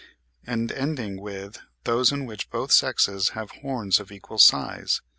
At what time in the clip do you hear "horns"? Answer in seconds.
3.61-3.99